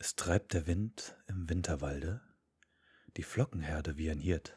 [0.00, 2.20] Es treibt der Wind im Winterwalde
[3.16, 4.56] die Flockenherde wie ein Hirt,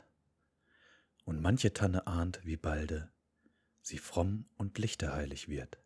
[1.23, 3.11] und manche Tanne ahnt, wie balde
[3.81, 5.79] sie fromm und lichterheilig wird.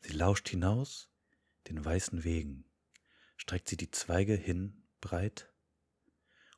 [0.00, 1.08] Sie lauscht hinaus
[1.68, 2.66] den weißen Wegen,
[3.36, 5.50] streckt sie die Zweige hin breit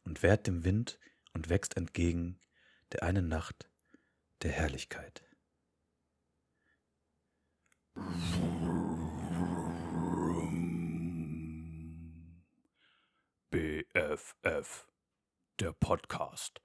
[0.03, 0.99] und wehrt dem Wind
[1.35, 2.41] und wächst entgegen
[2.93, 3.71] der einen Nacht
[4.43, 5.25] der Herrlichkeit.
[14.15, 14.87] BFF,
[15.59, 16.61] der Podcast.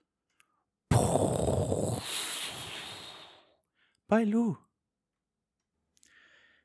[4.07, 4.55] Bei Lou.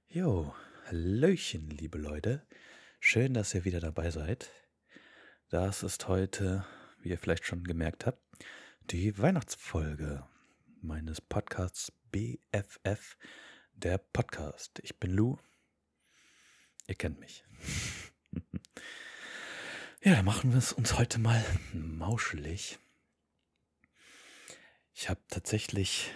[0.08, 2.46] Jo, Hallöchen, liebe Leute.
[3.00, 4.50] Schön, dass ihr wieder dabei seid.
[5.48, 6.66] Das ist heute,
[6.98, 8.20] wie ihr vielleicht schon gemerkt habt,
[8.90, 10.28] die Weihnachtsfolge
[10.82, 13.16] meines Podcasts BFF,
[13.72, 14.80] der Podcast.
[14.82, 15.38] Ich bin Lou.
[16.86, 17.42] Ihr kennt mich.
[20.04, 21.42] ja, dann machen wir es uns heute mal
[21.72, 22.78] mauschelig.
[24.92, 26.10] Ich habe tatsächlich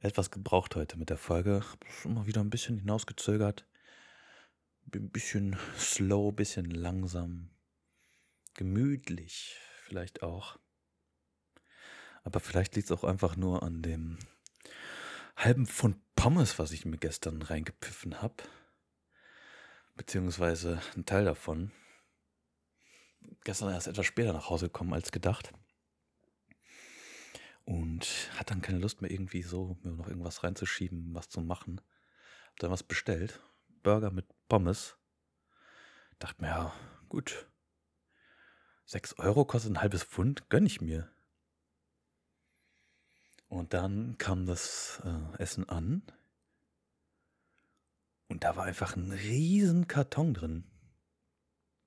[0.00, 1.64] etwas gebraucht heute mit der Folge.
[1.88, 3.64] Schon mal wieder ein bisschen hinausgezögert.
[4.86, 7.50] Bin ein bisschen slow, ein bisschen langsam.
[8.54, 10.58] Gemütlich vielleicht auch.
[12.24, 14.18] Aber vielleicht liegt es auch einfach nur an dem
[15.36, 18.42] halben Pfund Pommes, was ich mir gestern reingepfiffen habe.
[19.94, 21.70] Beziehungsweise ein Teil davon.
[23.44, 25.52] Gestern erst etwas später nach Hause gekommen als gedacht.
[27.64, 31.80] Und hat dann keine Lust mehr irgendwie so, mir noch irgendwas reinzuschieben, was zu machen.
[32.48, 33.40] Hab dann was bestellt.
[33.82, 34.96] Burger mit Pommes.
[36.18, 36.74] Dachte mir, ja,
[37.08, 37.46] gut.
[38.86, 41.08] 6 Euro kostet ein halbes Pfund, gönn ich mir.
[43.48, 46.02] Und dann kam das äh, Essen an.
[48.28, 50.69] Und da war einfach ein riesen Karton drin.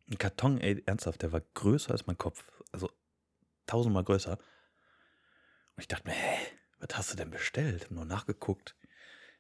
[0.10, 2.46] Ein Karton, ey, ernsthaft, der war größer als mein Kopf.
[2.72, 2.92] Also
[3.66, 4.38] tausendmal größer.
[4.38, 6.38] Und ich dachte mir, hä,
[6.80, 7.86] was hast du denn bestellt?
[7.86, 8.76] Hab nur nachgeguckt.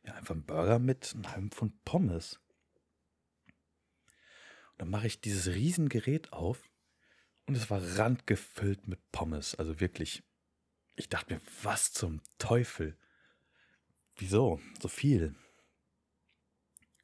[0.03, 2.39] Ja, einfach ein Burger mit einem halben Pfund Pommes.
[4.71, 6.69] Und dann mache ich dieses Riesengerät auf
[7.45, 9.55] und es war randgefüllt mit Pommes.
[9.55, 10.23] Also wirklich
[10.95, 12.97] ich dachte mir, was zum Teufel?
[14.17, 14.59] Wieso?
[14.79, 15.35] So viel.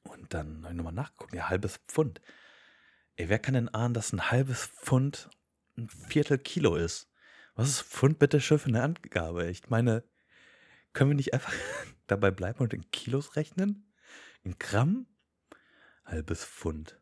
[0.04, 2.22] Und dann habe ich nochmal nachgeguckt, ja, halbes Pfund.
[3.20, 5.30] Ey, wer kann denn ahnen, dass ein halbes Pfund
[5.78, 7.12] ein Viertel Kilo ist?
[7.54, 9.50] Was ist Pfund bitte schön für eine Angabe?
[9.50, 10.06] Ich meine,
[10.94, 11.52] können wir nicht einfach
[12.08, 13.92] dabei bleiben und in Kilos rechnen?
[14.44, 15.06] In Gramm?
[16.06, 16.98] Halbes Pfund.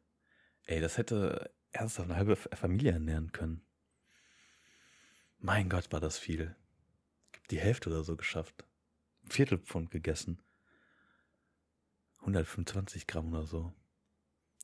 [0.63, 3.61] Ey, das hätte ernsthaft eine halbe Familie ernähren können.
[5.38, 6.55] Mein Gott, war das viel
[7.51, 8.66] die Hälfte oder so geschafft.
[9.29, 10.41] Viertelpfund gegessen.
[12.22, 13.72] 125 Gramm oder so.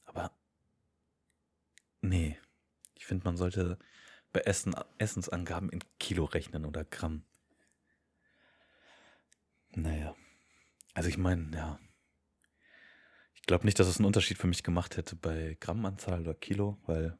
[0.05, 0.31] Aber
[2.03, 2.37] nee,
[2.95, 3.79] ich finde, man sollte
[4.31, 7.23] bei Essen, Essensangaben in Kilo rechnen oder Gramm.
[9.71, 10.15] Naja.
[10.93, 11.79] Also ich meine, ja.
[13.33, 16.79] Ich glaube nicht, dass es einen Unterschied für mich gemacht hätte bei Grammanzahl oder Kilo,
[16.85, 17.17] weil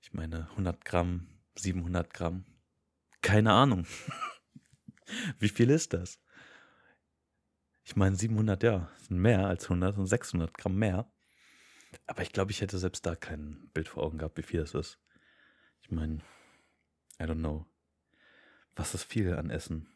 [0.00, 2.44] ich meine 100 Gramm, 700 Gramm,
[3.22, 3.86] keine Ahnung.
[5.38, 6.20] Wie viel ist das?
[7.84, 11.10] Ich meine, 700, ja, sind mehr als 100 und 600 Gramm mehr.
[12.06, 14.74] Aber ich glaube, ich hätte selbst da kein Bild vor Augen gehabt, wie viel das
[14.74, 14.98] ist.
[15.82, 16.20] Ich meine,
[17.20, 17.66] I don't know.
[18.76, 19.88] Was ist viel an Essen?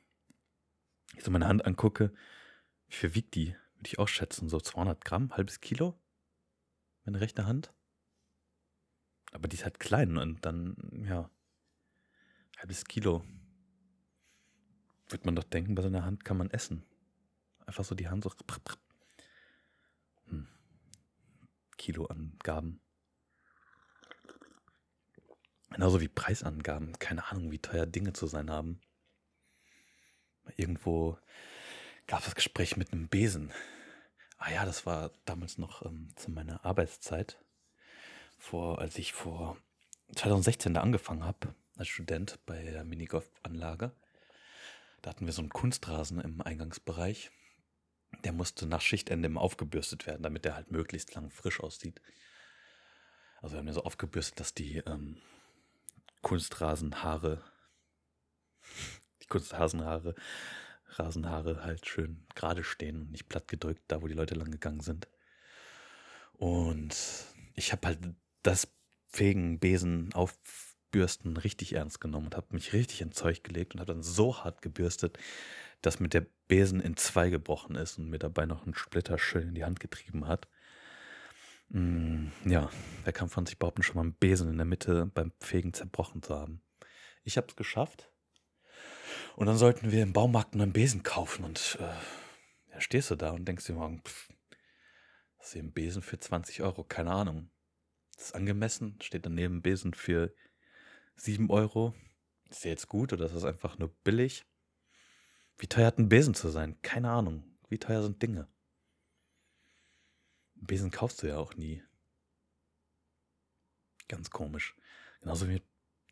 [1.16, 2.12] Ich so meine Hand angucke,
[2.88, 3.56] wie viel wiegt die?
[3.76, 5.98] Würde ich auch schätzen, so 200 Gramm, halbes Kilo?
[7.04, 7.72] Meine rechte Hand?
[9.32, 11.30] Aber die ist halt klein und dann, ja,
[12.58, 13.24] halbes Kilo.
[15.08, 16.84] Wird man doch denken, bei so einer Hand kann man essen.
[17.66, 18.30] Einfach so die Hand so.
[18.30, 18.83] Hm.
[21.76, 22.80] Kiloangaben.
[25.70, 26.98] Genauso wie Preisangaben.
[26.98, 28.80] Keine Ahnung, wie teuer Dinge zu sein haben.
[30.56, 31.18] Irgendwo
[32.06, 33.52] gab es das Gespräch mit einem Besen.
[34.38, 37.38] Ah ja, das war damals noch ähm, zu meiner Arbeitszeit.
[38.38, 39.56] Vor, als ich vor
[40.14, 43.92] 2016 da angefangen habe als Student bei der Minigolf-Anlage.
[45.02, 47.30] Da hatten wir so einen Kunstrasen im Eingangsbereich.
[48.22, 52.00] Der musste nach Schichtende immer aufgebürstet werden, damit der halt möglichst lang frisch aussieht.
[53.42, 55.18] Also wir haben ja so aufgebürstet, dass die ähm,
[56.22, 57.42] Kunstrasenhaare,
[59.22, 60.14] die Kunstrasenhaare,
[60.86, 64.80] Rasenhaare halt schön gerade stehen und nicht platt gedrückt, da wo die Leute lang gegangen
[64.80, 65.08] sind.
[66.32, 66.96] Und
[67.54, 67.98] ich habe halt
[68.42, 68.68] das
[69.08, 70.36] Fegen, Besen auf
[70.90, 74.44] Bürsten richtig ernst genommen und habe mich richtig ins Zeug gelegt und habe dann so
[74.44, 75.18] hart gebürstet,
[75.86, 79.48] dass mit der Besen in zwei gebrochen ist und mir dabei noch einen Splitter schön
[79.48, 80.48] in die Hand getrieben hat.
[81.68, 82.70] Mm, ja,
[83.04, 86.22] wer kann von sich behaupten, schon mal einen Besen in der Mitte beim Fegen zerbrochen
[86.22, 86.62] zu haben?
[87.22, 88.10] Ich habe es geschafft.
[89.36, 93.30] Und dann sollten wir im Baumarkt einen Besen kaufen und äh, ja, stehst du da
[93.30, 94.28] und denkst dir morgen, pff,
[95.38, 97.50] das ist hier ein Besen für 20 Euro, keine Ahnung.
[98.16, 100.32] Das ist angemessen, steht daneben ein Besen für
[101.16, 101.94] 7 Euro.
[102.48, 104.46] Ist der jetzt gut oder ist das einfach nur billig?
[105.58, 106.80] Wie teuer hat ein Besen zu sein?
[106.82, 107.44] Keine Ahnung.
[107.68, 108.48] Wie teuer sind Dinge?
[110.56, 111.82] Einen Besen kaufst du ja auch nie.
[114.08, 114.74] Ganz komisch.
[115.20, 115.62] Genauso wie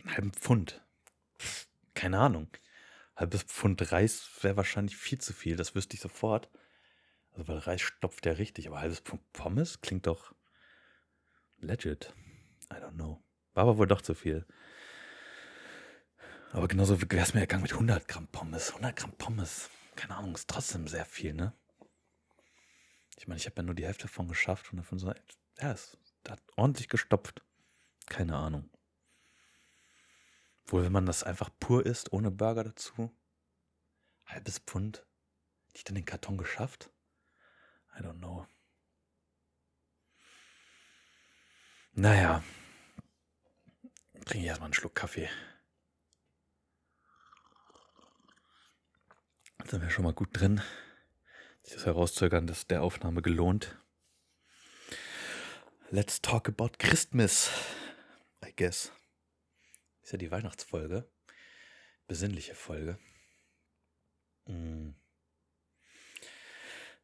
[0.01, 0.85] einen halben Pfund.
[1.95, 2.49] Keine Ahnung.
[3.17, 6.49] Halbes Pfund Reis wäre wahrscheinlich viel zu viel, das wüsste ich sofort.
[7.33, 10.35] Also weil Reis stopft ja richtig, aber halbes Pfund Pommes klingt doch
[11.59, 12.15] legit.
[12.73, 13.23] I don't know.
[13.55, 14.47] War aber wohl doch zu viel.
[16.53, 18.69] Aber genauso wäre es mir ergangen mit 100 Gramm Pommes.
[18.69, 21.55] 100 Gramm Pommes, keine Ahnung, ist trotzdem sehr viel, ne?
[23.17, 25.15] Ich meine, ich habe ja nur die Hälfte davon geschafft und davon so,
[25.61, 25.97] ja, es
[26.29, 27.43] hat ordentlich gestopft.
[28.07, 28.69] Keine Ahnung.
[30.67, 33.11] Wohl, wenn man das einfach pur isst, ohne Burger dazu.
[34.27, 35.07] Halbes Pfund.
[35.73, 36.91] Nicht in den Karton geschafft?
[37.99, 38.47] I don't know.
[41.93, 42.43] Naja.
[44.27, 45.31] Trinke ich erstmal einen Schluck Kaffee.
[49.69, 50.61] Sind wir schon mal gut drin.
[51.63, 53.79] Sich Herauszögern das der Aufnahme gelohnt.
[55.91, 57.51] Let's talk about Christmas,
[58.45, 58.93] I guess.
[60.03, 61.09] Ist ja die Weihnachtsfolge.
[62.07, 62.99] Besinnliche Folge.
[64.47, 64.91] Mm.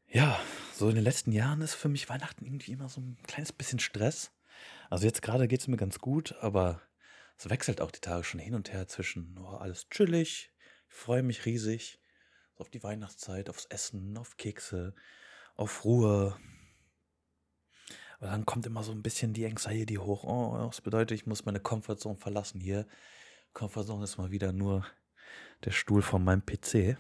[0.09, 0.39] Ja,
[0.75, 3.79] so in den letzten Jahren ist für mich Weihnachten irgendwie immer so ein kleines bisschen
[3.79, 4.33] Stress.
[4.91, 6.83] Also jetzt gerade geht es mir ganz gut, aber
[7.39, 10.51] es wechselt auch die Tage schon hin und her zwischen oh, alles chillig,
[10.89, 12.01] ich freue mich riesig
[12.59, 14.95] auf die Weihnachtszeit, aufs Essen, auf Kekse,
[15.55, 16.39] auf Ruhe.
[18.19, 20.25] Aber dann kommt immer so ein bisschen die Anxiety hoch.
[20.25, 22.87] Oh, das bedeutet, ich muss meine Comfortzone verlassen hier.
[23.53, 24.85] Comfortzone ist mal wieder nur
[25.65, 26.99] der Stuhl von meinem PC.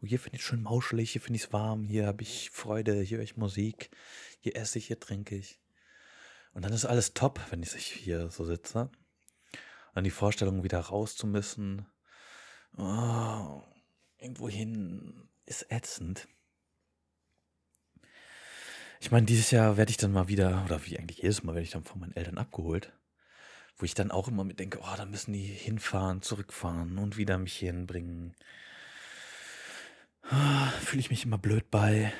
[0.00, 2.50] Oh, hier finde ich es schön mauschelig, hier finde ich es warm, hier habe ich
[2.50, 3.90] Freude, hier höre ich Musik,
[4.40, 5.60] hier esse ich, hier trinke ich.
[6.52, 8.90] Und dann ist alles top, wenn ich hier so sitze.
[9.94, 11.86] Dann die Vorstellung, wieder raus zu müssen.
[12.76, 13.62] Oh,
[14.18, 16.28] irgendwo hin ist ätzend.
[19.00, 21.64] Ich meine, dieses Jahr werde ich dann mal wieder, oder wie eigentlich jedes Mal, werde
[21.64, 22.92] ich dann von meinen Eltern abgeholt.
[23.76, 27.38] Wo ich dann auch immer mit denke, oh, da müssen die hinfahren, zurückfahren und wieder
[27.38, 28.34] mich hinbringen.
[30.22, 32.12] Ah, Fühle ich mich immer blöd bei.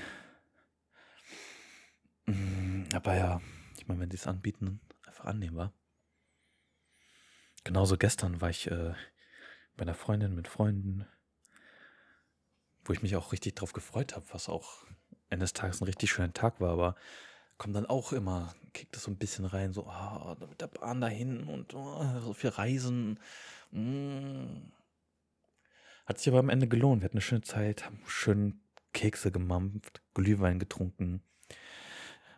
[2.27, 3.41] Mm, aber ja,
[3.77, 5.73] ich meine, wenn sie es anbieten, einfach annehmbar.
[7.65, 8.95] Genauso gestern war ich äh,
[9.77, 11.06] bei einer Freundin mit Freunden
[12.88, 14.85] wo ich mich auch richtig drauf gefreut habe, was auch
[15.29, 16.96] Ende des Tages ein richtig schöner Tag war, aber
[17.58, 21.00] kommt dann auch immer, kickt das so ein bisschen rein, so, oh, mit der Bahn
[21.00, 23.20] dahin und oh, so viel Reisen.
[23.73, 24.70] Mm.
[26.06, 27.02] Hat sich aber am Ende gelohnt.
[27.02, 28.61] Wir hatten eine schöne Zeit, haben schön
[28.94, 31.23] Kekse gemampft, Glühwein getrunken,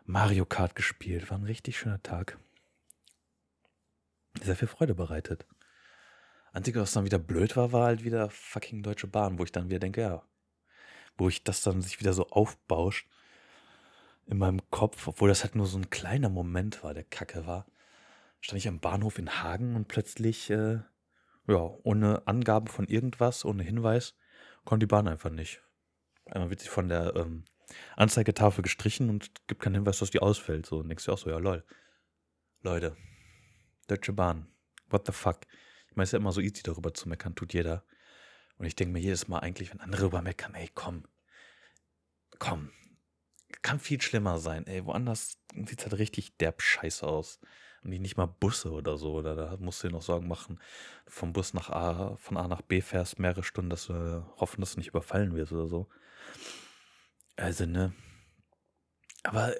[0.05, 1.29] Mario Kart gespielt.
[1.29, 2.37] War ein richtig schöner Tag.
[4.41, 5.45] Sehr viel Freude bereitet.
[6.51, 9.69] Einzige, was dann wieder blöd war, war halt wieder fucking Deutsche Bahn, wo ich dann
[9.69, 10.23] wieder denke, ja,
[11.17, 13.07] wo ich das dann sich wieder so aufbauscht
[14.27, 17.65] in meinem Kopf, obwohl das halt nur so ein kleiner Moment war, der Kacke war,
[18.39, 20.79] stand ich am Bahnhof in Hagen und plötzlich, äh,
[21.47, 24.15] ja, ohne Angaben von irgendwas, ohne Hinweis,
[24.63, 25.61] kommt die Bahn einfach nicht.
[26.25, 27.43] Einmal wird sie von der ähm,
[27.95, 30.65] Anzeigetafel gestrichen und gibt keinen Hinweis, dass die ausfällt.
[30.65, 31.63] So, und denkst du auch so, ja, lol.
[32.61, 32.95] Leute,
[33.87, 34.47] Deutsche Bahn,
[34.89, 35.39] what the fuck?
[35.89, 37.83] Ich meine, es ist ja immer so easy darüber zu meckern, tut jeder.
[38.61, 41.07] Und ich denke mir jedes Mal eigentlich, wenn andere über meckern, ey, komm,
[42.37, 42.69] komm,
[43.63, 44.85] kann viel schlimmer sein, ey.
[44.85, 47.39] Woanders sieht es halt richtig derb scheiße aus.
[47.83, 49.13] Und nicht mal Busse oder so.
[49.13, 50.59] Oder da musst du dir noch Sorgen machen,
[51.07, 54.73] vom Bus nach A, von A nach B fährst mehrere Stunden, dass du hoffen, dass
[54.73, 55.89] du nicht überfallen wirst oder so.
[57.37, 57.95] Also, ne.
[59.23, 59.55] Aber.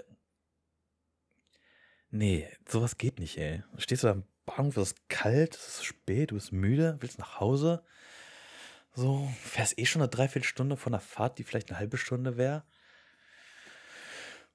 [2.12, 3.63] Nee, sowas geht nicht, ey.
[3.77, 7.17] Stehst du da am Bahnhof, es ist kalt, es ist spät, du bist müde, willst
[7.17, 7.84] nach Hause
[8.93, 12.63] so, fährst eh schon eine Dreiviertelstunde von der Fahrt, die vielleicht eine halbe Stunde wäre.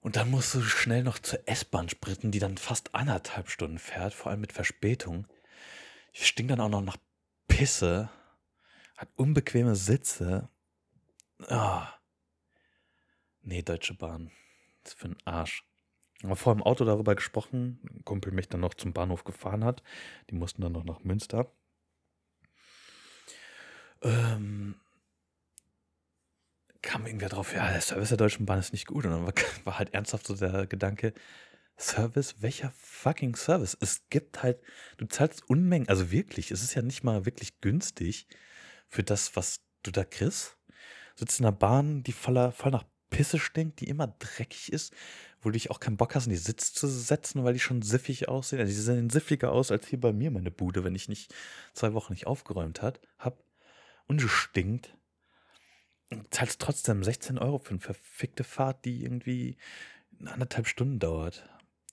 [0.00, 4.14] Und dann musst du schnell noch zur S-Bahn spritten, die dann fast anderthalb Stunden fährt,
[4.14, 5.26] vor allem mit Verspätung.
[6.12, 6.98] Ich stinkt dann auch noch nach
[7.48, 8.10] Pisse,
[8.96, 10.48] hat unbequeme Sitze.
[11.48, 11.82] Oh.
[13.42, 14.30] Nee, Deutsche Bahn.
[14.82, 15.64] Das ist für ein Arsch.
[16.22, 19.82] Aber vor im Auto darüber gesprochen, ein Kumpel mich dann noch zum Bahnhof gefahren hat.
[20.30, 21.52] Die mussten dann noch nach Münster.
[24.02, 24.76] Ähm,
[26.82, 29.04] kam irgendwer drauf, ja, der Service der Deutschen Bahn ist nicht gut.
[29.04, 29.34] Und dann war,
[29.64, 31.12] war halt ernsthaft so der Gedanke,
[31.78, 32.36] Service?
[32.40, 33.76] Welcher fucking Service?
[33.80, 34.60] Es gibt halt,
[34.96, 38.26] du zahlst Unmengen, also wirklich, es ist ja nicht mal wirklich günstig
[38.88, 40.56] für das, was du da kriegst.
[41.16, 44.92] Sitzt in einer Bahn, die voller, voll nach Pisse stinkt, die immer dreckig ist,
[45.40, 47.82] wo du dich auch keinen Bock hast, in die Sitz zu setzen, weil die schon
[47.82, 48.60] siffig aussehen.
[48.60, 51.34] Also die sehen siffiger aus als hier bei mir meine Bude, wenn ich nicht
[51.72, 53.45] zwei Wochen nicht aufgeräumt hat, hab.
[54.06, 54.96] Und es stinkt.
[56.10, 59.56] Und zahlst trotzdem 16 Euro für eine verfickte Fahrt, die irgendwie
[60.24, 61.48] anderthalb Stunden dauert.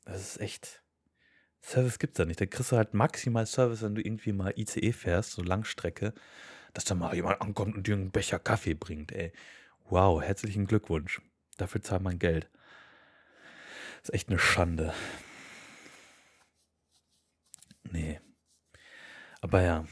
[0.06, 0.84] Das ist echt.
[1.62, 2.40] Service gibt's da nicht.
[2.40, 6.14] Da kriegst du halt maximal Service, wenn du irgendwie mal ICE fährst, so Langstrecke,
[6.74, 9.32] dass da mal jemand ankommt und dir einen Becher Kaffee bringt, ey.
[9.90, 11.22] Wow, herzlichen Glückwunsch.
[11.58, 12.50] Dafür zahlt man Geld.
[14.02, 14.94] Das ist echt eine Schande.
[17.84, 18.20] Nee.
[19.42, 19.86] Aber ja,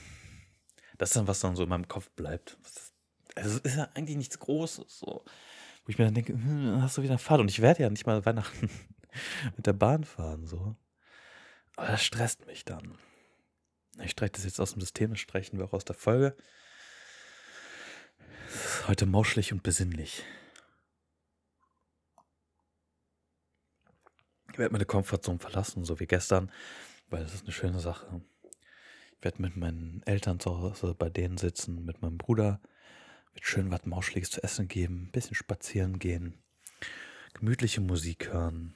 [1.01, 2.59] das ist dann, was dann so in meinem Kopf bleibt.
[3.33, 5.25] Also es ist ja eigentlich nichts Großes, so.
[5.83, 7.41] Wo ich mir dann denke, hm, hast du wieder eine Fahrt?
[7.41, 8.69] Und ich werde ja nicht mal Weihnachten
[9.57, 10.75] mit der Bahn fahren, so.
[11.75, 12.99] Aber das stresst mich dann.
[14.03, 16.37] Ich streiche das jetzt aus dem System, das streichen wir auch aus der Folge.
[18.85, 20.23] Heute mauschelig und besinnlich.
[24.51, 26.51] Ich werde meine Komfortzone verlassen, so wie gestern,
[27.09, 28.21] weil das ist eine schöne Sache.
[29.21, 32.59] Werde mit meinen Eltern zu Hause bei denen sitzen, mit meinem Bruder.
[33.33, 36.43] Wird schön was Mauschliges zu essen geben, ein bisschen spazieren gehen,
[37.33, 38.75] gemütliche Musik hören,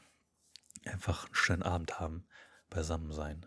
[0.85, 2.25] einfach einen schönen Abend haben,
[2.69, 3.45] beisammen sein.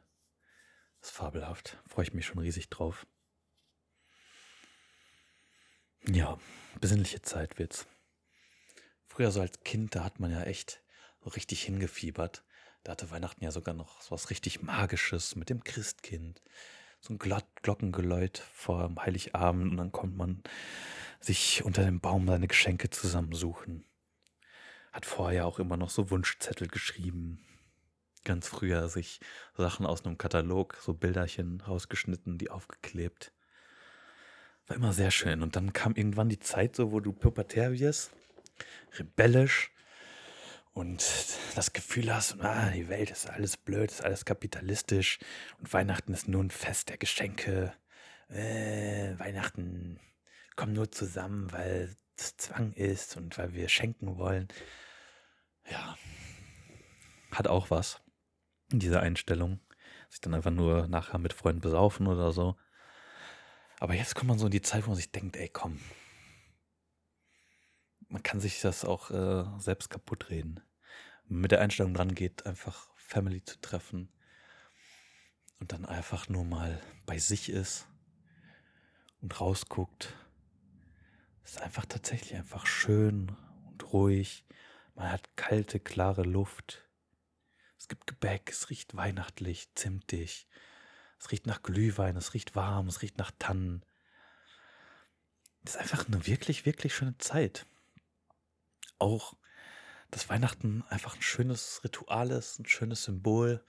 [1.00, 1.78] Das ist fabelhaft.
[1.86, 3.06] Freue ich mich schon riesig drauf.
[6.06, 6.38] Ja,
[6.80, 7.86] besinnliche Zeit wird's.
[9.06, 10.82] Früher so als Kind, da hat man ja echt
[11.20, 12.44] so richtig hingefiebert.
[12.82, 16.42] Da hatte Weihnachten ja sogar noch so was richtig Magisches mit dem Christkind.
[17.00, 20.42] So ein Glockengeläut vor Heiligabend und dann kommt man
[21.20, 23.84] sich unter dem Baum seine Geschenke zusammensuchen.
[24.92, 27.44] Hat vorher auch immer noch so Wunschzettel geschrieben.
[28.24, 29.20] Ganz früher sich
[29.56, 33.32] Sachen aus einem Katalog, so Bilderchen rausgeschnitten, die aufgeklebt.
[34.66, 35.42] War immer sehr schön.
[35.42, 38.12] Und dann kam irgendwann die Zeit so, wo du pubertär wirst,
[38.98, 39.70] rebellisch
[40.78, 41.04] und
[41.56, 45.18] das Gefühl hast, ah, die Welt ist alles blöd, ist alles kapitalistisch
[45.58, 47.72] und Weihnachten ist nur ein Fest der Geschenke.
[48.28, 49.98] Äh, Weihnachten
[50.54, 54.46] kommt nur zusammen, weil es Zwang ist und weil wir schenken wollen.
[55.68, 55.98] Ja,
[57.32, 58.00] hat auch was,
[58.68, 59.58] diese Einstellung.
[60.08, 62.56] Sich dann einfach nur nachher mit Freunden besaufen oder so.
[63.80, 65.80] Aber jetzt kommt man so in die Zeit, wo man sich denkt, ey, komm.
[68.08, 70.62] Man kann sich das auch äh, selbst kaputt reden.
[71.28, 74.10] Mit der Einstellung dran geht, einfach Family zu treffen
[75.60, 77.86] und dann einfach nur mal bei sich ist
[79.20, 80.14] und rausguckt.
[81.44, 84.44] Es ist einfach tatsächlich einfach schön und ruhig.
[84.94, 86.84] Man hat kalte, klare Luft.
[87.78, 90.48] Es gibt Gebäck, es riecht weihnachtlich, zimtig.
[91.18, 93.84] Es riecht nach Glühwein, es riecht warm, es riecht nach Tannen.
[95.64, 97.66] Es ist einfach eine wirklich, wirklich schöne Zeit.
[98.98, 99.34] Auch,
[100.10, 103.64] dass Weihnachten einfach ein schönes Ritual ist, ein schönes Symbol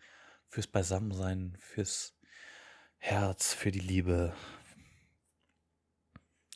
[0.47, 2.15] fürs Beisammensein, fürs
[2.97, 4.33] Herz, für die Liebe.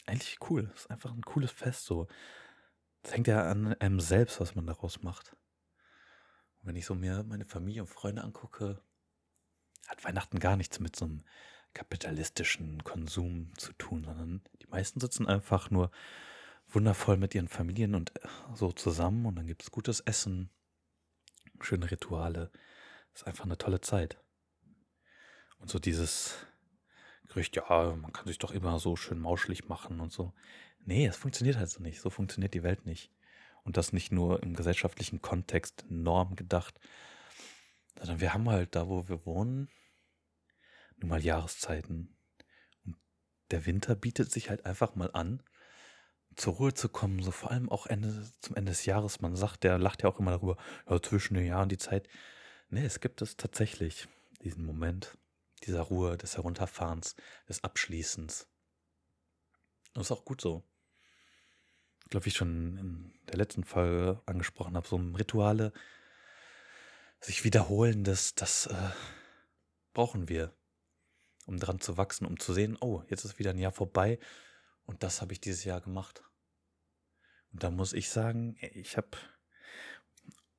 [0.05, 0.71] Eigentlich cool.
[0.75, 2.07] Ist einfach ein cooles Fest so.
[3.03, 5.35] Es hängt ja an einem selbst, was man daraus macht.
[6.61, 8.81] Und wenn ich so mir meine Familie und Freunde angucke,
[9.87, 11.25] hat Weihnachten gar nichts mit so einem
[11.73, 15.91] kapitalistischen Konsum zu tun, sondern die meisten sitzen einfach nur
[16.75, 20.49] wundervoll mit ihren Familien und äh, so zusammen und dann gibt es gutes Essen,
[21.61, 22.51] schöne Rituale.
[23.11, 24.19] Das ist einfach eine tolle Zeit.
[25.59, 26.45] Und so dieses
[27.27, 30.33] Gerücht, ja, man kann sich doch immer so schön mauschelig machen und so.
[30.85, 32.01] Nee, es funktioniert halt so nicht.
[32.01, 33.11] So funktioniert die Welt nicht.
[33.63, 36.79] Und das nicht nur im gesellschaftlichen Kontext Norm gedacht,
[37.97, 39.69] sondern wir haben halt da, wo wir wohnen,
[40.97, 42.15] nun mal Jahreszeiten.
[42.83, 42.97] Und
[43.51, 45.41] der Winter bietet sich halt einfach mal an,
[46.35, 49.21] zur Ruhe zu kommen, so vor allem auch Ende, zum Ende des Jahres.
[49.21, 50.57] Man sagt, der lacht ja auch immer darüber,
[50.89, 52.07] ja, zwischen den Jahren die Zeit.
[52.69, 54.07] Nee, es gibt es tatsächlich,
[54.43, 55.17] diesen Moment
[55.65, 57.15] dieser Ruhe, des Herunterfahrens,
[57.47, 58.47] des Abschließens.
[59.93, 60.63] Das ist auch gut so.
[62.03, 65.71] Ich glaube, wie ich schon in der letzten Folge angesprochen habe, so Rituale,
[67.21, 68.89] sich wiederholendes, das äh,
[69.93, 70.53] brauchen wir,
[71.45, 74.19] um dran zu wachsen, um zu sehen, oh, jetzt ist wieder ein Jahr vorbei
[74.85, 76.23] und das habe ich dieses Jahr gemacht.
[77.51, 79.09] Und da muss ich sagen, ich habe,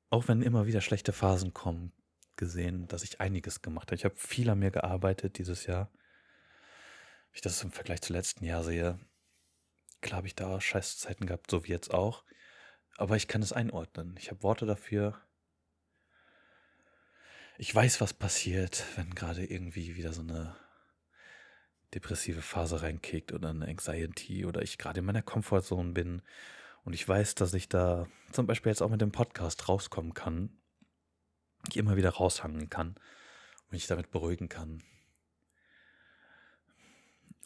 [0.09, 1.91] auch wenn immer wieder schlechte Phasen kommen,
[2.37, 3.95] gesehen, dass ich einiges gemacht habe.
[3.95, 5.91] Ich habe viel an mir gearbeitet dieses Jahr.
[5.91, 8.99] Wenn ich das im Vergleich zum letzten Jahr sehe,
[10.01, 12.23] klar habe ich da Scheißzeiten gehabt, so wie jetzt auch.
[12.97, 14.15] Aber ich kann es einordnen.
[14.17, 15.21] Ich habe Worte dafür.
[17.57, 20.55] Ich weiß, was passiert, wenn gerade irgendwie wieder so eine
[21.95, 26.21] depressive Phase reinkickt oder eine Anxiety oder ich gerade in meiner Comfortzone bin
[26.83, 30.49] und ich weiß, dass ich da zum Beispiel jetzt auch mit dem Podcast rauskommen kann,
[31.67, 34.83] ich immer wieder raushangen kann und mich damit beruhigen kann.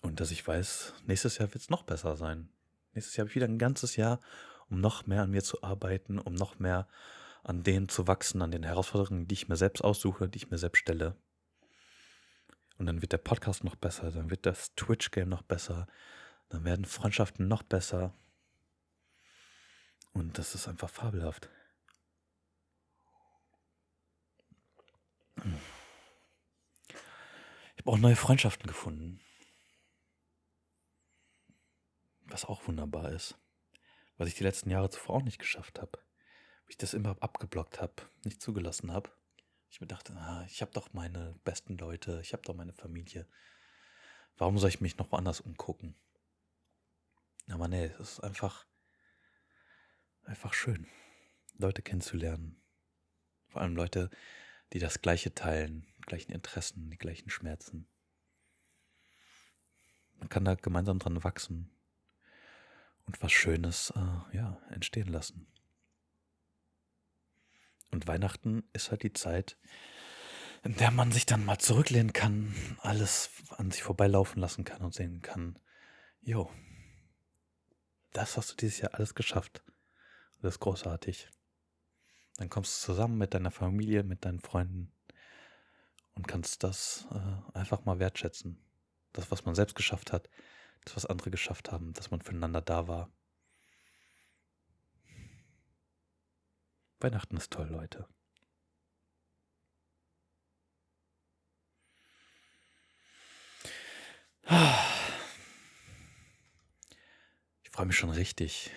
[0.01, 2.50] Und dass ich weiß, nächstes Jahr wird es noch besser sein.
[2.94, 4.20] Nächstes Jahr habe ich wieder ein ganzes Jahr,
[4.70, 6.88] um noch mehr an mir zu arbeiten, um noch mehr
[7.44, 10.58] an denen zu wachsen, an den Herausforderungen, die ich mir selbst aussuche, die ich mir
[10.58, 11.15] selbst stelle.
[12.80, 15.86] Und dann wird der Podcast noch besser, dann wird das Twitch-Game noch besser,
[16.48, 18.14] dann werden Freundschaften noch besser.
[20.14, 21.50] Und das ist einfach fabelhaft.
[25.36, 25.44] Ich
[27.80, 29.20] habe auch neue Freundschaften gefunden.
[32.28, 33.38] Was auch wunderbar ist.
[34.18, 36.00] Was ich die letzten Jahre zuvor auch nicht geschafft habe.
[36.66, 39.10] Wie ich das immer abgeblockt habe, nicht zugelassen habe.
[39.70, 43.28] Ich mir dachte, ah, ich habe doch meine besten Leute, ich habe doch meine Familie.
[44.38, 45.96] Warum soll ich mich noch woanders umgucken?
[47.50, 48.66] Aber nee, es ist einfach,
[50.24, 50.88] einfach schön,
[51.58, 52.62] Leute kennenzulernen.
[53.48, 54.10] Vor allem Leute,
[54.74, 57.88] die das Gleiche teilen, die gleichen Interessen, die gleichen Schmerzen.
[60.20, 61.72] Man kann da gemeinsam dran wachsen
[63.06, 65.48] und was Schönes äh, ja, entstehen lassen.
[67.91, 69.58] Und Weihnachten ist halt die Zeit,
[70.63, 74.93] in der man sich dann mal zurücklehnen kann, alles an sich vorbeilaufen lassen kann und
[74.93, 75.58] sehen kann,
[76.22, 76.51] jo,
[78.12, 79.63] das hast du dieses Jahr alles geschafft.
[80.41, 81.29] Das ist großartig.
[82.38, 84.91] Dann kommst du zusammen mit deiner Familie, mit deinen Freunden
[86.13, 88.63] und kannst das äh, einfach mal wertschätzen.
[89.13, 90.29] Das, was man selbst geschafft hat,
[90.86, 93.12] das, was andere geschafft haben, dass man füreinander da war.
[97.01, 98.08] Weihnachten ist toll, Leute.
[107.63, 108.71] Ich freue mich schon richtig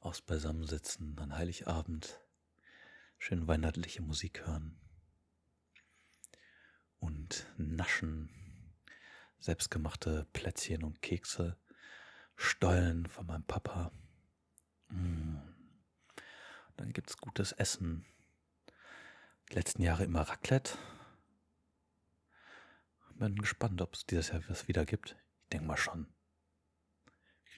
[0.00, 2.20] aufs Beisammensitzen an Heiligabend,
[3.18, 4.80] schön weihnachtliche Musik hören
[6.98, 8.30] und naschen,
[9.38, 11.56] selbstgemachte Plätzchen und Kekse,
[12.34, 13.92] Stollen von meinem Papa.
[14.88, 15.49] Mm.
[16.80, 18.06] Dann gibt es gutes Essen.
[19.50, 20.78] Die letzten Jahre immer Raclette.
[23.16, 25.14] Bin gespannt, ob es dieses Jahr was wieder gibt.
[25.42, 26.06] Ich denke mal schon.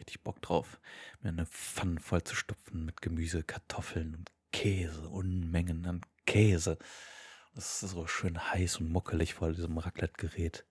[0.00, 0.80] Richtig Bock drauf,
[1.20, 6.76] mir eine Pfanne voll zu stopfen mit Gemüse, Kartoffeln und Käse, Unmengen an Käse.
[7.54, 10.66] Das ist so schön heiß und muckelig vor diesem Raclette-Gerät.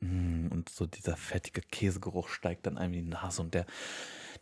[0.00, 3.66] Mm, und so dieser fettige Käsegeruch steigt dann einem in die Nase und der,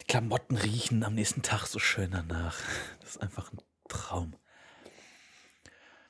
[0.03, 2.59] die Klamotten riechen am nächsten Tag so schön danach.
[3.01, 4.37] Das ist einfach ein Traum.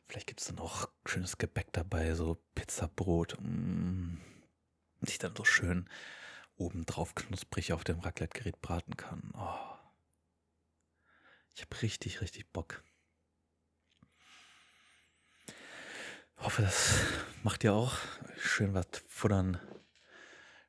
[0.09, 3.37] Vielleicht gibt es dann auch schönes Gebäck dabei, so Pizzabrot.
[3.41, 4.17] Mm,
[5.03, 5.91] sich dann so schön
[6.57, 9.31] obendrauf knusprig auf dem Raclette-Gerät braten kann.
[9.35, 9.77] Oh.
[11.55, 12.83] Ich habe richtig, richtig Bock.
[16.39, 16.99] Hoffe, das
[17.43, 17.99] macht ihr auch.
[18.39, 19.61] Schön was futtern.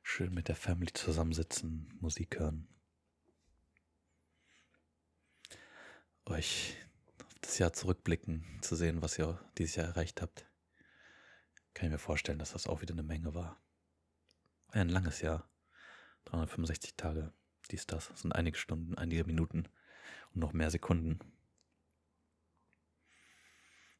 [0.02, 2.68] Schön mit der Family zusammensitzen, Musik hören.
[6.26, 6.76] Euch
[7.26, 10.46] auf das Jahr zurückblicken, zu sehen, was ihr dieses Jahr erreicht habt.
[11.74, 13.60] Kann ich mir vorstellen, dass das auch wieder eine Menge war.
[14.68, 15.48] Ein langes Jahr.
[16.24, 17.32] 365 Tage.
[17.70, 18.08] Dies, das.
[18.08, 19.68] das sind einige Stunden, einige Minuten
[20.32, 21.18] und noch mehr Sekunden.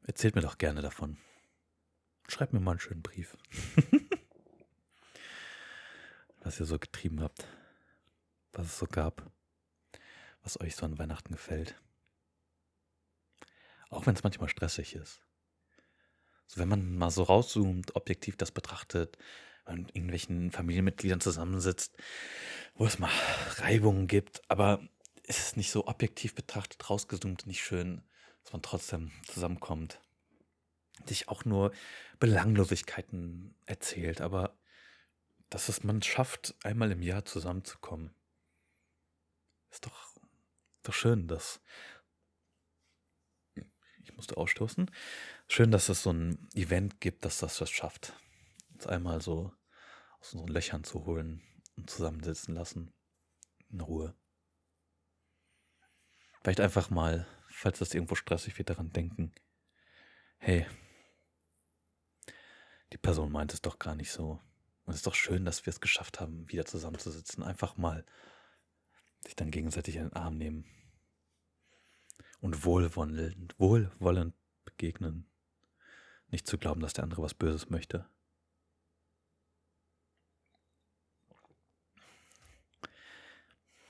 [0.03, 1.19] Erzählt mir doch gerne davon.
[2.29, 3.37] Schreibt mir mal einen schönen Brief.
[6.41, 7.47] was ihr so getrieben habt.
[8.53, 9.31] Was es so gab.
[10.43, 11.81] Was euch so an Weihnachten gefällt.
[13.95, 15.23] Auch wenn es manchmal stressig ist.
[16.47, 19.17] So, wenn man mal so rauszoomt, objektiv das betrachtet,
[19.71, 21.97] mit irgendwelchen Familienmitgliedern zusammensitzt,
[22.75, 23.11] wo es mal
[23.57, 24.87] Reibungen gibt, aber
[25.23, 28.03] es ist nicht so objektiv betrachtet, rausgezoomt, nicht schön,
[28.43, 30.01] dass man trotzdem zusammenkommt
[31.07, 31.73] sich auch nur
[32.19, 34.59] Belanglosigkeiten erzählt, aber
[35.51, 38.15] dass es man schafft, einmal im Jahr zusammenzukommen.
[39.71, 40.15] Ist doch,
[40.83, 41.61] doch schön, dass.
[44.05, 44.90] Ich musste ausstoßen.
[45.49, 48.12] Schön, dass es so ein Event gibt, dass das das schafft.
[48.73, 49.53] Uns einmal so
[50.21, 51.43] aus unseren Löchern zu holen
[51.77, 52.93] und zusammensitzen lassen.
[53.71, 54.14] In Ruhe.
[56.43, 59.33] Vielleicht einfach mal, falls das irgendwo stressig wird, daran denken.
[60.38, 60.67] Hey,
[62.93, 64.40] die Person meint es doch gar nicht so.
[64.85, 67.43] Und es ist doch schön, dass wir es geschafft haben, wieder zusammenzusitzen.
[67.43, 68.05] Einfach mal
[69.25, 70.64] sich dann gegenseitig in den Arm nehmen.
[72.45, 74.35] Und wohlwollend, wohlwollend
[74.67, 75.27] begegnen.
[76.29, 78.07] Nicht zu glauben, dass der andere was Böses möchte.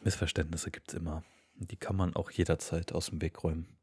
[0.04, 1.24] Missverständnisse gibt es immer.
[1.56, 3.76] Die kann man auch jederzeit aus dem Weg räumen.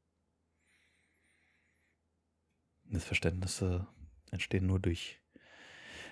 [2.86, 3.86] Missverständnisse
[4.32, 5.20] entstehen nur durch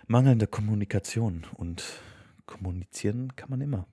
[0.05, 2.01] mangelnde Kommunikation und
[2.45, 3.87] kommunizieren kann man immer.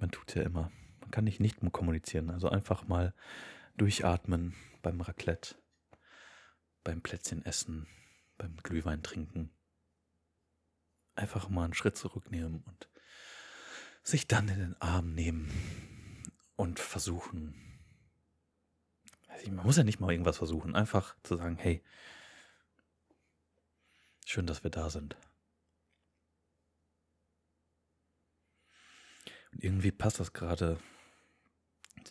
[0.00, 0.72] Man tut ja immer.
[1.10, 2.30] Kann nicht nicht kommunizieren.
[2.30, 3.14] Also einfach mal
[3.76, 5.56] durchatmen beim Raclette,
[6.84, 7.86] beim Plätzchen essen,
[8.38, 9.50] beim Glühwein trinken.
[11.14, 12.88] Einfach mal einen Schritt zurücknehmen und
[14.02, 15.50] sich dann in den Arm nehmen
[16.56, 17.54] und versuchen.
[19.50, 21.82] Man muss ja nicht mal irgendwas versuchen, einfach zu sagen, hey,
[24.24, 25.16] schön, dass wir da sind.
[29.52, 30.78] Und irgendwie passt das gerade,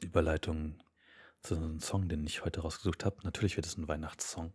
[0.03, 0.79] Überleitung
[1.41, 3.17] zu einem Song, den ich heute rausgesucht habe.
[3.23, 4.53] Natürlich wird es ein Weihnachtssong.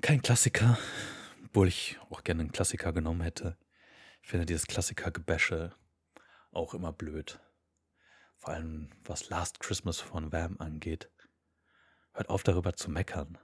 [0.00, 0.78] Kein Klassiker,
[1.44, 3.56] obwohl ich auch gerne einen Klassiker genommen hätte.
[4.22, 5.74] Ich finde dieses Klassiker-Gebäsche
[6.52, 7.40] auch immer blöd.
[8.36, 11.10] Vor allem was Last Christmas von Wham angeht.
[12.12, 13.38] Hört auf darüber zu meckern.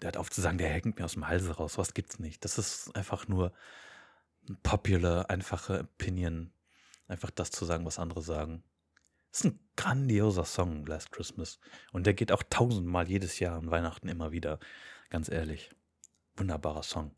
[0.00, 1.78] Der hat auf zu sagen, der hängt mir aus dem Halse raus.
[1.78, 2.44] Was gibt's nicht?
[2.44, 3.52] Das ist einfach nur
[4.62, 6.52] popular, einfache Opinion.
[7.06, 8.62] Einfach das zu sagen, was andere sagen.
[9.30, 11.58] Das ist ein grandioser Song, Last Christmas.
[11.92, 14.58] Und der geht auch tausendmal jedes Jahr an Weihnachten immer wieder.
[15.10, 15.70] Ganz ehrlich.
[16.36, 17.14] Wunderbarer Song.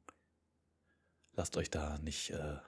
[1.33, 2.59] Lasst euch da nicht äh,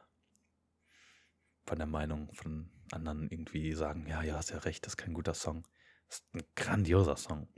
[1.64, 5.14] von der Meinung von anderen irgendwie sagen, ja, ja, hast ja recht, das ist kein
[5.14, 5.66] guter Song.
[6.08, 7.48] Das ist ein grandioser Song.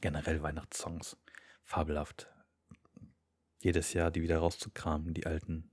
[0.00, 1.16] Generell Weihnachtssongs.
[1.64, 2.31] Fabelhaft.
[3.62, 5.70] Jedes Jahr die wieder rauszukramen, die alten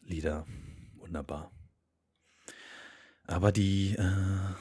[0.00, 0.46] Lieder.
[0.94, 1.52] Wunderbar.
[3.26, 4.54] Aber die äh,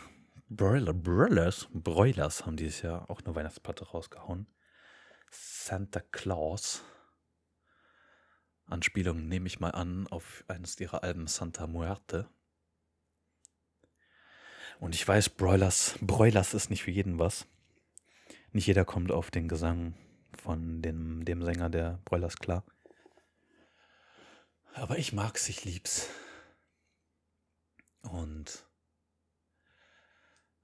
[0.49, 4.47] Broiler, Broilers, Broilers haben dieses Jahr auch eine Weihnachtsplatte rausgehauen.
[5.31, 6.83] Santa Claus.
[8.65, 12.29] Anspielung nehme ich mal an auf eines ihrer Alben Santa Muerte.
[14.81, 17.47] Und ich weiß, Broilers, Broilers ist nicht für jeden was.
[18.51, 19.95] Nicht jeder kommt auf den Gesang
[20.37, 22.63] von dem, dem Sänger der Broilers klar.
[24.73, 26.09] Aber ich mag's, ich lieb's.
[28.01, 28.65] Und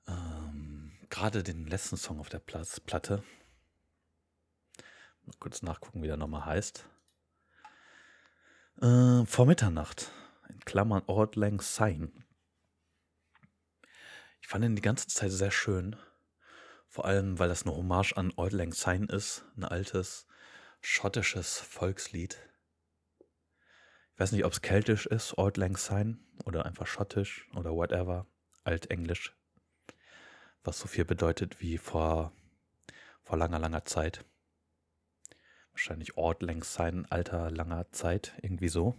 [0.08, 3.24] ähm, gerade den letzten Song auf der Platz, Platte,
[5.26, 6.88] mal kurz nachgucken, wie der nochmal heißt.
[8.82, 10.12] Äh, vor Mitternacht,
[10.50, 12.12] in Klammern Old Lang Syne.
[14.42, 15.96] Ich fand ihn die ganze Zeit sehr schön.
[16.96, 20.28] Vor allem, weil das eine Hommage an Old Lang Syne ist, ein altes
[20.80, 22.40] schottisches Volkslied.
[24.14, 28.28] Ich weiß nicht, ob es keltisch ist, Old Lang Syne, oder einfach schottisch oder whatever,
[28.64, 29.36] altenglisch.
[30.64, 32.32] Was so viel bedeutet wie vor,
[33.24, 34.24] vor langer, langer Zeit.
[35.74, 38.96] Wahrscheinlich Ort längs sein alter, langer Zeit, irgendwie so.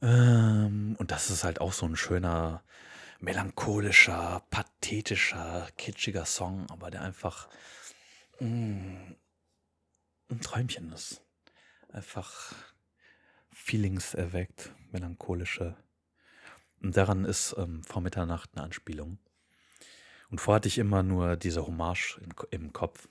[0.00, 2.64] Ähm, und das ist halt auch so ein schöner,
[3.24, 7.48] melancholischer, pathetischer, kitschiger Song, aber der einfach
[8.38, 9.14] mm,
[10.30, 11.22] ein Träumchen ist.
[11.88, 12.54] Einfach
[13.50, 15.76] Feelings erweckt, melancholische.
[16.82, 19.18] Und daran ist ähm, vor Mitternacht eine Anspielung.
[20.28, 23.08] Und vorher hatte ich immer nur diese Hommage in, im Kopf.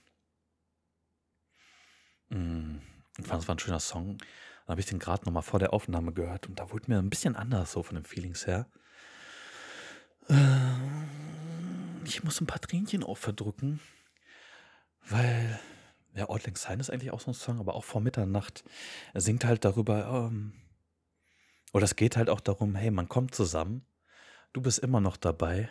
[2.29, 2.77] Mm,
[3.17, 4.17] ich fand, es war ein schöner Song.
[4.17, 7.09] Dann habe ich den gerade nochmal vor der Aufnahme gehört und da wurde mir ein
[7.09, 8.67] bisschen anders so von den Feelings her.
[10.29, 11.07] Ähm,
[12.05, 13.79] ich muss ein paar Tränchen auch verdrücken,
[15.09, 15.59] weil
[16.15, 18.63] ja, Ordling Sign ist eigentlich auch so ein Song, aber auch vor Mitternacht.
[19.13, 20.53] Er singt halt darüber, ähm,
[21.71, 23.85] oder es geht halt auch darum, hey, man kommt zusammen,
[24.53, 25.69] du bist immer noch dabei,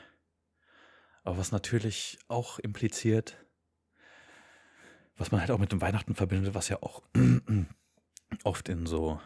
[1.22, 3.36] aber was natürlich auch impliziert,
[5.16, 7.02] was man halt auch mit dem Weihnachten verbindet, was ja auch
[8.44, 9.20] oft in so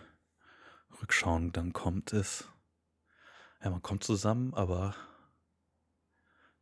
[1.00, 2.50] Rückschauen dann kommt, ist,
[3.62, 4.94] ja, man kommt zusammen, aber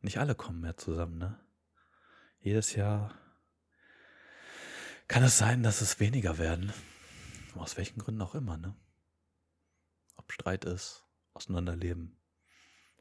[0.05, 1.39] nicht alle kommen mehr zusammen, ne?
[2.39, 3.13] Jedes Jahr
[5.07, 6.71] kann es sein, dass es weniger werden.
[7.55, 8.75] Aus welchen Gründen auch immer, ne?
[10.15, 12.17] Ob Streit ist, Auseinanderleben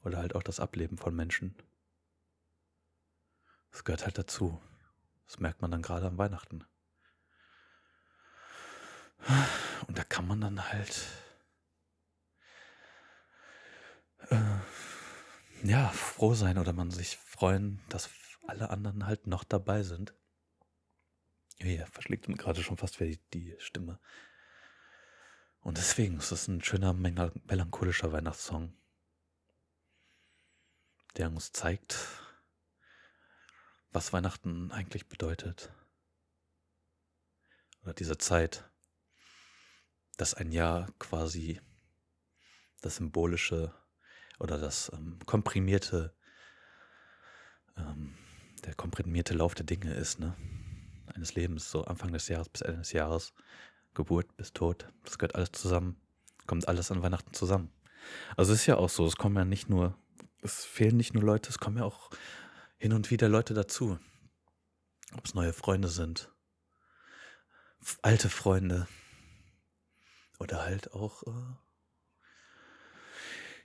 [0.02, 1.54] oder halt auch das Ableben von Menschen.
[3.70, 4.60] Das gehört halt dazu.
[5.26, 6.64] Das merkt man dann gerade an Weihnachten.
[9.86, 11.06] Und da kann man dann halt
[14.30, 14.36] äh,
[15.64, 18.10] ja froh sein oder man sich freuen, dass
[18.46, 20.14] alle anderen halt noch dabei sind.
[21.58, 23.98] Ja, verschlägt mir gerade schon fast die, die Stimme.
[25.60, 28.74] Und deswegen ist es ein schöner, melancholischer Weihnachtssong,
[31.16, 31.96] der uns zeigt,
[33.90, 35.72] was Weihnachten eigentlich bedeutet.
[37.82, 38.68] Oder diese Zeit,
[40.18, 41.60] dass ein Jahr quasi
[42.82, 43.72] das symbolische
[44.38, 46.14] oder das ähm, komprimierte,
[47.76, 48.14] ähm,
[48.64, 50.34] der komprimierte Lauf der Dinge ist, ne?
[51.14, 53.32] Eines Lebens, so Anfang des Jahres bis Ende des Jahres.
[53.94, 55.96] Geburt bis Tod, das gehört alles zusammen,
[56.46, 57.70] kommt alles an Weihnachten zusammen.
[58.36, 59.96] Also es ist ja auch so, es kommen ja nicht nur,
[60.42, 62.10] es fehlen nicht nur Leute, es kommen ja auch
[62.76, 63.98] hin und wieder Leute dazu.
[65.16, 66.28] Ob es neue Freunde sind,
[68.02, 68.88] alte Freunde
[70.38, 71.56] oder halt auch, äh,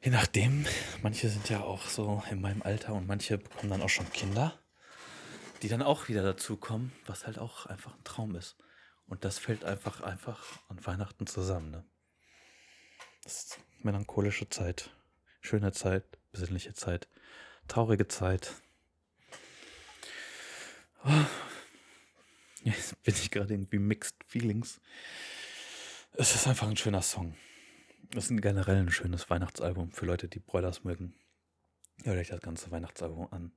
[0.02, 0.66] je nachdem,
[1.02, 4.58] manche sind ja auch so in meinem Alter und manche bekommen dann auch schon Kinder,
[5.62, 8.56] die dann auch wieder dazukommen, was halt auch einfach ein Traum ist.
[9.08, 11.72] Und das fällt einfach, einfach an Weihnachten zusammen.
[11.72, 11.86] Ne?
[13.24, 14.92] Das ist melancholische Zeit,
[15.42, 17.08] schöne Zeit, besinnliche Zeit,
[17.68, 18.54] traurige Zeit.
[21.04, 21.26] Oh.
[22.64, 24.80] Jetzt bin ich gerade irgendwie mixed feelings.
[26.14, 27.36] Es ist einfach ein schöner Song.
[28.16, 31.14] Es ist generell ein schönes Weihnachtsalbum für Leute, die Broilers mögen.
[32.04, 33.52] Hört euch das ganze Weihnachtsalbum an.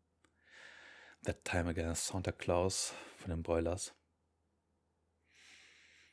[1.25, 3.95] That Time Again Santa Claus von den Broilers.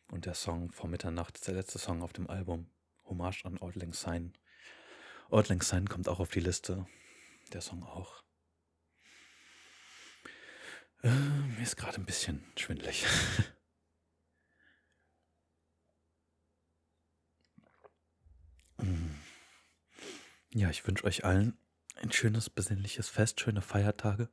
[0.09, 2.71] Und der Song vor Mitternacht ist der letzte Song auf dem Album.
[3.03, 3.59] Hommage an
[3.91, 4.31] Syne.
[5.29, 6.87] Old Lang Syne kommt auch auf die Liste.
[7.51, 8.23] Der Song auch.
[11.03, 13.05] Äh, mir ist gerade ein bisschen schwindelig.
[20.53, 21.57] ja, ich wünsche euch allen
[21.95, 24.29] ein schönes, besinnliches Fest, schöne Feiertage.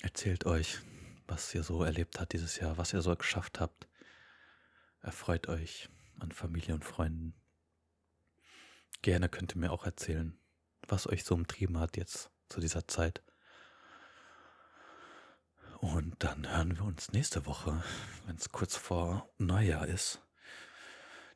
[0.00, 0.80] Erzählt euch
[1.28, 3.86] was ihr so erlebt habt dieses Jahr, was ihr so geschafft habt.
[5.02, 7.34] Erfreut euch an Familie und Freunden.
[9.02, 10.36] Gerne könnt ihr mir auch erzählen,
[10.88, 13.22] was euch so umtrieben hat jetzt zu dieser Zeit.
[15.78, 17.84] Und dann hören wir uns nächste Woche,
[18.26, 20.20] wenn es kurz vor Neujahr ist.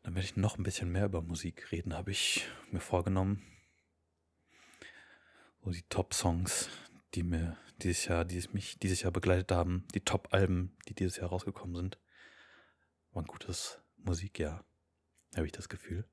[0.02, 3.42] Dann werde ich noch ein bisschen mehr über Musik reden, habe ich mir vorgenommen.
[5.64, 6.68] So die Top-Songs,
[7.14, 11.28] die mir dieses Jahr, die mich dieses Jahr begleitet haben, die Top-Alben, die dieses Jahr
[11.28, 11.98] rausgekommen sind.
[13.12, 14.64] War ein gutes Musikjahr,
[15.36, 16.04] habe ich das Gefühl.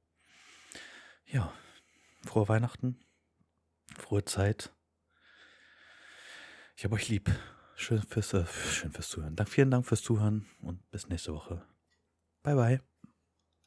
[1.26, 1.54] Ja,
[2.26, 3.00] frohe Weihnachten,
[3.98, 4.72] frohe Zeit.
[6.76, 7.30] Ich habe euch lieb.
[7.76, 9.38] Schön fürs, äh, schön fürs Zuhören.
[9.38, 11.66] Dank, vielen Dank fürs Zuhören und bis nächste Woche.
[12.44, 12.89] Bye, bye.